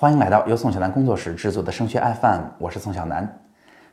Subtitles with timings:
[0.00, 3.28] 欢迎来到由宋小南工作室制作的升学 FM，我是宋小南。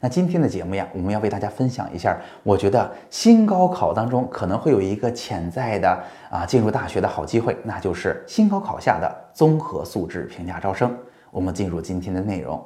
[0.00, 5.98] 那今天的节目呀，我们要为大家分享一下，我觉得新高考当中可能会有一个潜在的
[6.30, 10.94] 啊进入大学的好机会，那就是新高考下的综合素质评价招生。
[11.30, 12.62] 我们进入今天的内容。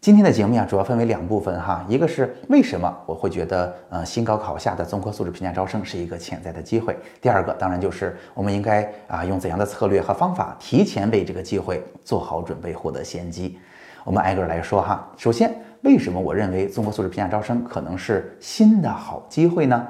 [0.00, 13.58] 今天的节目呀，主要分为两部分哈，一个是为什么我会觉得呃新高考下的综合素质评价招生是一个潜在的机会，第二个当然就是我们应该啊用怎样的策略和方法提前为这个机会做好准备，获得先机。
[14.04, 15.04] 我们挨个来说哈。
[15.16, 19.84] 首先，为什么我认为综合素质评价招生可能是新的好机会呢？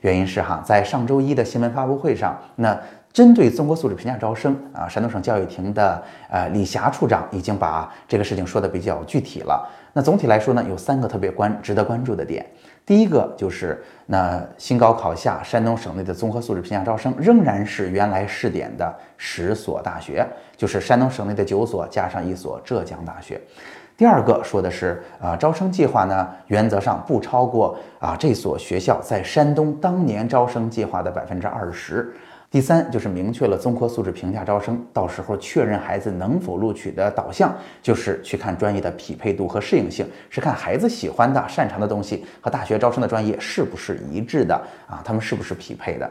[0.00, 2.78] 原因是哈，在上周一的新闻发布会上，那。
[3.10, 9.66] 针对综合素质评价招生啊，山东省教育厅的呃李霞处长已经把这个事情说的比较具体了。
[9.94, 12.44] 那总体来说呢，有三个特别关值得关注的点。
[12.88, 23.38] 第一个就是那新高考下，山东省内的综合素质评价招生仍然是原来试点的十所大学，就是山东省内的九所加上一所浙江大学。
[23.94, 32.10] 第二个说的是啊，招生计划呢，原则上不超过啊这所学校在山东当年招生计划的百分之二十。
[32.50, 44.54] 第三就是明确了综合素质评价招生，到时候确认孩子能否录取的导向，就是去看专业的匹配度和适应性，是看孩子喜欢的、擅长的东西和大学招生的专业是不是一致的
[44.88, 46.10] 啊，他们是不是匹配的？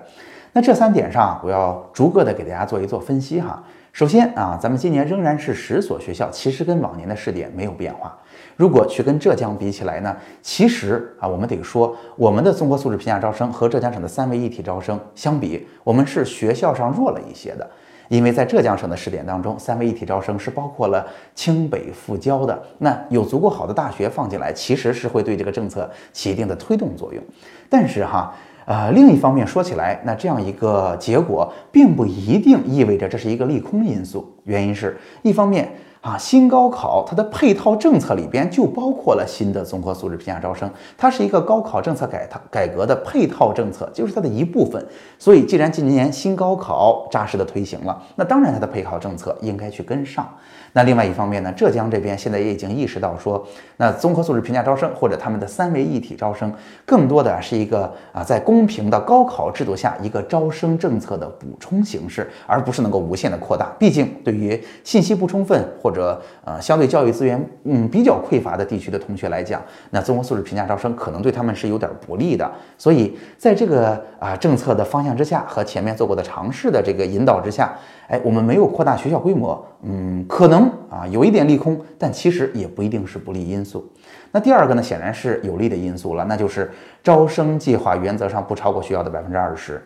[0.54, 3.64] 那这三点上，我要逐个的给大家做一做分析哈。
[3.98, 8.16] 首先啊，咱们今年仍然是十所学校，其实跟往年的试点没有变化。
[8.56, 17.67] 如果去跟浙江比起来呢，其实啊，我们得说，我们的综合素质评价招生和浙江省的三位一体招生相比，我们是学校上弱了一些的。
[18.09, 27.22] 因为在浙江省的试点当中，三位一体招生是包括了清北复交的，那有足够好的大学放进来，其实是会对这个政策起一定的推动作用。
[27.67, 28.34] 但是哈，
[28.68, 34.30] 呃，另一方面说起来，那这样一个结果并不一定意味着这是一个利空因素。
[34.44, 35.72] 原因是一方面。
[36.02, 44.86] 啊，新高考它的配套政策里边就包括了新的综合素质评价招生，它是一个高考政策改它改革的配套政策，就是它的一部分。
[45.20, 50.27] 所以，既然今年新高考扎实的推行了，那当然它的配套政策应该去跟上。
[50.73, 53.43] 那另外一方面呢，浙江这边现在也已经意识到说，
[53.77, 56.54] 那综合素质评价招生或者他们的三位一体招生，
[56.86, 63.73] 更多的是一个啊，在公平的高考制度下一个招生政策的补充形式，而不是能够无限的扩大。
[63.80, 72.52] 毕竟，对于信息不充分或者呃相对教育资源嗯比较匮乏的地区的同学来讲，那综合素质评价招生可能对他们是有点不利的。
[72.77, 77.73] 所以，在这个啊政策的方向之下和前面做过的尝试的这个引导之下。
[78.09, 83.86] 哎，我们没有扩大学校规模，嗯，可能啊有一点利空，但其实也不一定是不利因素。
[84.31, 86.71] 那第二个呢，显然是有利的因素了，那就是
[87.04, 89.81] 招生计划原则上不超过学校的百分之二十。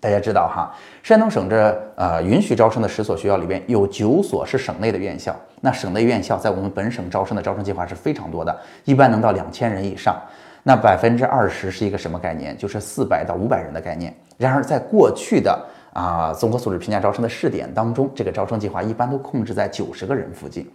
[0.00, 0.70] 大家知道哈，
[1.02, 10.14] 山东省这呃允许招生的十所学校里边有九所是省内的院校，那省内院校在我们本省招生的招生计划是非常多的，一般能到两千人以上。
[10.62, 12.56] 那百分之二十是一个什么概念？
[12.58, 14.12] 就是四百到五百人的概念。
[14.36, 15.58] 然而在过去的
[15.92, 20.68] 啊，综合素质评价招生的试点当中，这个招生计划一般都控制在九十个人附近，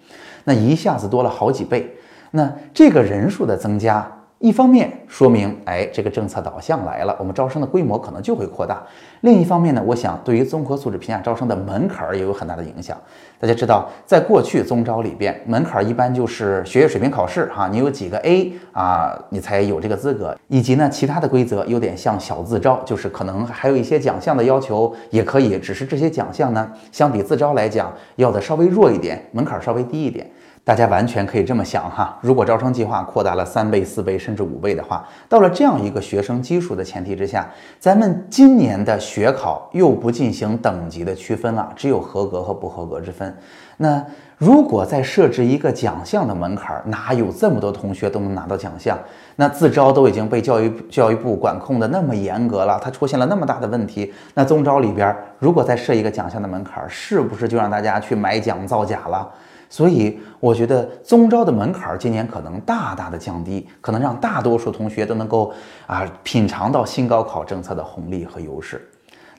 [0.44, 1.94] 那一下子多了好几倍，
[2.32, 4.09] 那这个人数的增加。
[4.41, 8.81] 一方面说明，哎，这个政策导向来了，我们招生的规模可能就会扩大。
[9.19, 12.97] 另一方面呢，我想对于综合素质评价招生的门槛儿也有很大的影响。
[13.40, 30.28] 大家知道，在过去综招里边，门槛儿一般就是学业水平考试，哈，你有几个 A 啊，你才有这个资格，以及呢其他的规则有点像小自招，就是可能还有一些奖项的要求也可以，只是这些奖项呢，相比自招来讲要的稍微弱一点，门槛稍微低一点。
[30.64, 37.50] 大家完全可以这么想哈，如果招生计划扩大了三倍、四倍甚至五倍的话，到了这样一个学生基数的前提之下，
[37.80, 43.36] 咱们今年的学考又不进行等级的区分了，只有合格和不合格之分。
[43.78, 44.06] 那
[44.38, 48.96] 如果再设置一个奖项的门槛，哪有这么多同学都能拿到奖项？
[49.38, 59.28] 那自招都已经被教育教育部管控的那么严格了，它出现了那么大的问题，那综招里边如果再设一个奖项的门槛，是不是就让大家去买奖造假了？
[59.72, 65.53] 所以我觉得中招的门槛今年可能大大的降低，可能让大多数同学都能够
[65.88, 68.85] 啊品尝到新高考政策的红利和优势。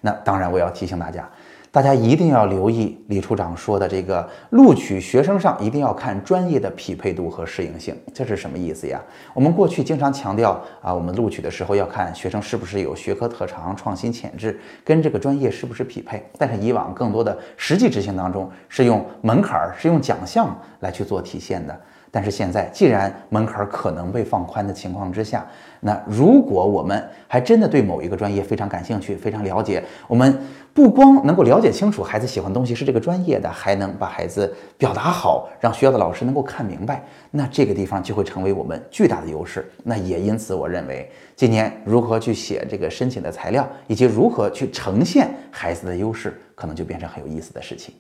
[0.00, 1.29] 那当然，我要提醒大家。
[1.72, 9.00] 大家一定要留意李处长说的这个录取学生上一定要看专业的匹配度和适应性，这是什么意思呀？
[9.32, 16.22] 我们过去经常强调啊，我们录取的时候要看学生是不是有学科特长、创新潜质，跟这个专业是不是匹配。
[16.36, 21.80] 但是以往更多的实际执行当中是用门槛儿、是用奖项来去做体现的。
[22.14, 25.47] 但是现在既然门槛可能被放宽的情况之下，
[25.81, 30.38] 那如果我们还真的对某一个专业非常感兴趣、非常了解，我们
[30.75, 39.67] 不光能够了解清楚孩子喜欢的东西是这个专业的，还能把孩子表达好，让学校的老师能够看明白，那这个地方就会成为我们巨大的优势。
[39.82, 47.94] 那也因此，我认为今年如何去写这个申请的材料，以及如何去呈现孩子的优势，可能就变成很有意思的事情。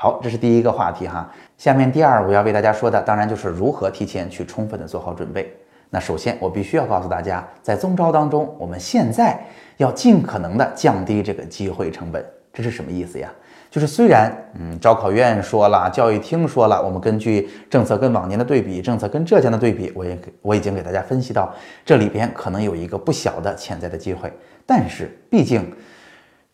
[0.00, 1.28] 好，这是第一个话题哈。
[1.56, 5.52] 下面第二，我要为大家说的，当然就是如何提前去充分的做好准备。
[5.90, 9.36] 那首先，我必须要告诉大家，在中招当中，我们现在
[9.76, 12.24] 要尽可能的降低这个机会成本。
[12.52, 13.28] 这是什么意思呀？
[13.72, 21.52] 就是虽然，嗯，招考院说了，教育厅说了，我们根据政策跟往年的对比，政策跟浙江的对比，我也给我已经给大家分析到，
[21.84, 24.32] 这里边可能有一个不小的潜在的机会。
[24.64, 25.68] 但是，毕竟。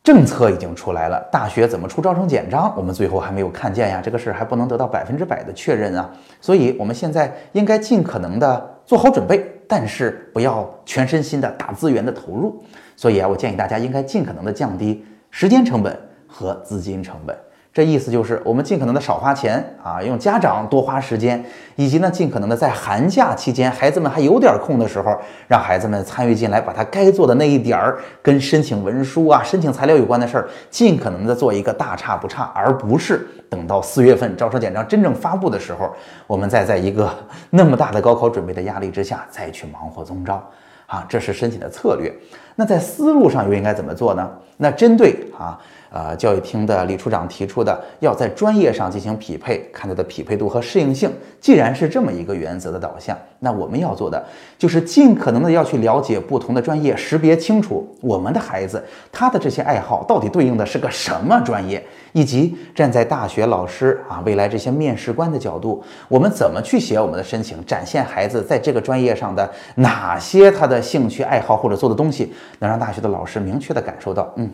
[0.04, 6.10] 政策已经出来了，大学怎么出招生简章，我们最后还没有看见呀，这个事儿还不能得到百分之百的确认啊，
[6.42, 12.62] 所以我们现在应该尽可能的做好准备，但是不要全身心的大资源的投入。
[12.94, 17.34] 所以啊，我建议大家应该尽可能的降低时间成本和资金成本。
[17.74, 21.44] 这意思就是，我们尽可能的少花钱啊，用家长多花时间，
[21.74, 25.12] 以及呢，尽可能的在寒假期间，孩子们还有点空的时候，
[25.48, 35.92] 让孩子们参与进来，把他该做的那一点儿跟申请文书啊、申请材料有关的事儿，尽可能的做一个大差不差，而不是等到四月份招生简章真正发布的时候，
[36.28, 37.12] 我们再在一个
[37.50, 40.40] 那么大的高考准备的压力之下再去忙活中招
[40.86, 42.14] 啊，这是申请的策略。
[42.54, 44.30] 那在思路上又应该怎么做呢？
[44.58, 45.58] 那针对啊。
[45.94, 51.08] 呃，教育厅的李处长提出的，要在专业上进行匹配，看它的匹配度和适应性。
[51.40, 54.20] 既然是这么一个原则的导向，那我们要做的
[54.58, 61.80] 就是尽可能的要去了解不同的专业，识别清楚我们的孩子他的这些爱好到底对应的是个什么专业，
[62.10, 74.50] 以及站在大学老师啊，未来这些面试官的角度，我们怎么去写我们的申请，展现孩子在这个专业上的哪些他的兴趣爱好或者做的东西，能让大学的老师明确的感受到，嗯。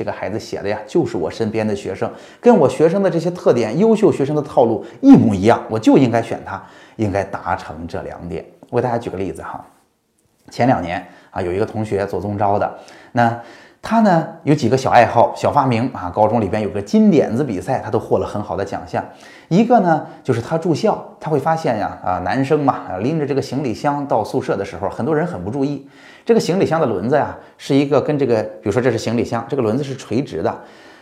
[0.00, 2.10] 这个孩子写的呀，就是我身边的学生，
[2.40, 6.62] 跟我学生的这些特点、优秀学生的套路一模一样，我就应该选他，
[6.96, 8.42] 应该达成这两点。
[8.70, 9.62] 我给大家举个例子哈，
[10.48, 12.78] 前两年啊，有一个同学做中招的，
[13.12, 13.38] 那。
[13.82, 19.02] 他呢有几个小爱好、小发明啊，高中里边有个金点子比赛，他都获了很好的奖项。
[19.48, 25.88] 一个呢就是他住校，他会发现呀啊，男生嘛拎着这个行李箱到宿舍的时候，很多人很不注意，
[26.24, 30.54] 这个行李箱的轮子呀是一个跟这个，比如说这是行李箱，这个轮子是垂直的。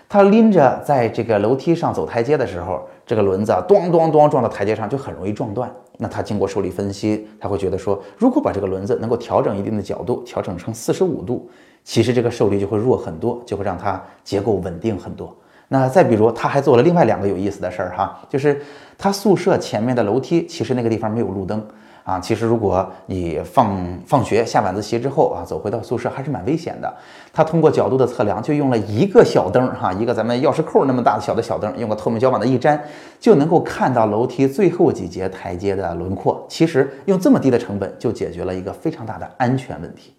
[0.08, 5.70] 他拎着在这个楼梯上走台阶的时候，这个轮子啊，咣咣咣撞到台阶上就很容易撞断。
[5.98, 11.50] 那他经过受力分析，他会觉得说，如果把这个轮子能够调整一定的角度，调整成四十五度，
[11.84, 15.34] 其实这个受力就会弱很多，就会让它结构稳定很多。
[15.68, 18.60] 那再比如，他还做了另外两个有意思的事儿哈，就是
[18.96, 21.62] 他宿舍前面的楼梯，其实那个地方没有路灯。
[22.04, 26.90] 啊，其实如果你放放学下晚自习之后啊，走回到宿舍还是蛮危险的。
[27.34, 32.82] 他通过角度的测量，就用了一个小灯哈，一个咱们钥匙扣那么大的小的小灯，用个透明胶板的一粘，
[33.20, 36.42] 就能够看到楼梯最后几节台阶的轮廓。
[36.48, 40.14] 其实用这么低的成本，就解决了一个非常大的安全问题。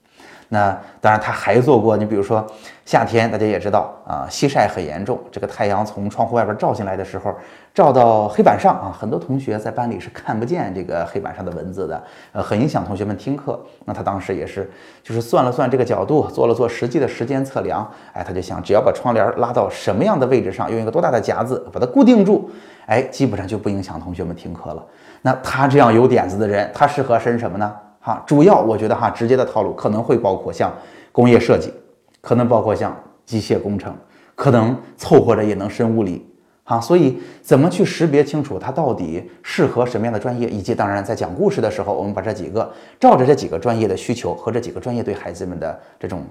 [0.51, 1.95] 那当然，他还做过。
[1.95, 2.43] 你比如说，
[2.83, 5.19] 夏天大家也知道啊，西晒很严重。
[5.31, 7.31] 这个太阳从窗户外边照进来的时候，
[7.71, 13.63] 照到黑板上啊，很多同学在班里是看不见这个黑板上的文字的，呃，很影响同学们听课。
[13.85, 14.67] 那他当时也是，
[15.03, 17.87] 就是算了算这个角度，做了做实际的时间测量。
[18.13, 22.49] 哎，他就想，只要把窗帘拉到什么样的位置上，用一个多大的夹子把它固定住，
[22.87, 24.83] 哎，基本上就不影响同学们听课了。
[25.21, 27.71] 那他这样有点子的人，他适合申什么呢？
[28.09, 30.73] 哈，主要我觉得哈，直接的套路可能会包括像
[31.11, 31.71] 工业设计，
[32.21, 33.95] 可能包括像机械工程，
[34.33, 36.28] 可能凑合着也能申物理，
[36.63, 46.23] 哈，所以怎么去识别清楚它到底适合什么样的专业，以及当然在讲故事的时候，我们把这几个照着这几个专业的需求和这几个专业对孩子们的这种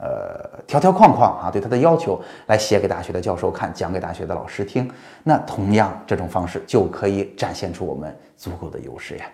[0.00, 4.90] 呃条条框框啊，对他的要求来写给大学的教授看，讲给大学的老师听，
[5.22, 9.26] 那同样这种方式就可以展现出我们足够的优势呀。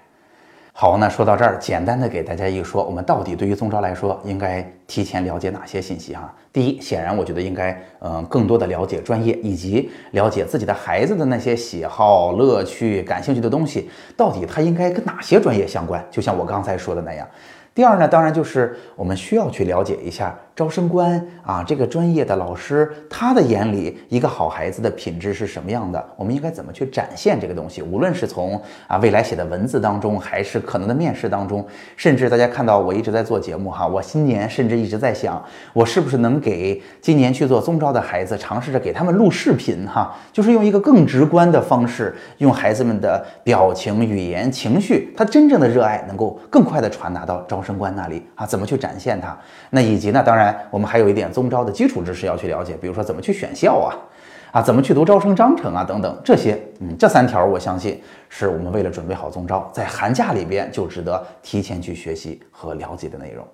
[0.75, 6.35] 好，那说到这儿，简单的给大家一说，我们到底对于中招来说，应该提前了解哪些信息哈？
[6.50, 16.02] 第一，显然我觉得应该，嗯，更多的了解专业，以及了解自己的孩子的那些喜好、乐趣、感兴趣的东西，到底他应该跟哪些专业相关？
[16.11, 17.29] 就像我刚才说的那样。
[17.75, 20.73] 第二呢，当然就是我们需要去了解一下招。
[20.73, 26.02] 生官啊，这个专业的老师，他的眼里一个好孩子的品质是什么样的？
[26.16, 27.83] 我们应该怎么去展现这个东西？
[27.83, 31.62] 无论是从啊未来写的文字当中，还是可能的面试当中，
[31.95, 48.47] 甚至大家看到我一直在做节目哈，我新年甚至一直在想，我是不是能给今年去做中招的孩子，尝试着给他们录视频哈，就是用一个更直观的方式，用孩子们的表情、语言、情绪，他真正的热爱能够更快的传达到招生官那里啊？
[48.47, 49.38] 怎么去展现它？
[49.69, 50.23] 那以及呢？
[50.25, 53.94] 当然，我们还有一点宗招的基础知识要去了解，比如说怎么去选校啊，
[54.52, 56.61] 啊，怎么去读招生章程啊，等等这些。
[56.80, 63.47] 嗯，这三条我相信是我们为了准备好宗招，在寒假里边就值得提前去学习和了解的内容。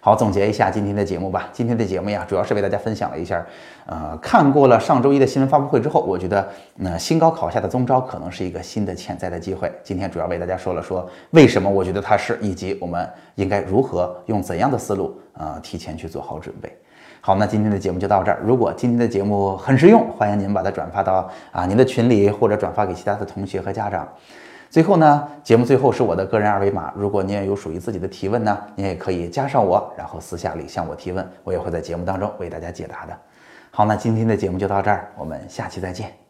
[0.00, 1.48] 好，总结一下今天的节目吧。
[1.52, 3.44] 今天的节目呀，主要是为大家分享了一下，
[3.84, 9.70] 呃，看过了上周一的新闻发布会之后，我觉得那新高考下的中招可能是一个新的潜在的机会。
[9.82, 16.72] 今天主要为大家说了说为什么我觉得它是，以及我们应该如何用怎样的思路，呃，提前去做好准备。
[17.20, 18.40] 好，那今天的节目就到这儿。
[18.44, 24.08] 如果今天的节目很实用，欢迎您把它转发到啊您的群里，或者转发给其他的同学和家长。
[24.70, 33.16] 最后呢，节目最后是我的个人二维码，如果您也有属于自己的提问呢，您也可以加上我，然后私下里向我提问，我也会在节目当中为大家解答的。
[33.70, 36.27] 好，那今天的节目就到这儿，我们下期再见。